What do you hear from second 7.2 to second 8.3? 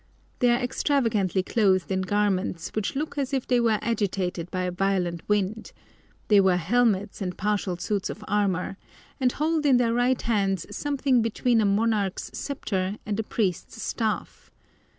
and partial suits of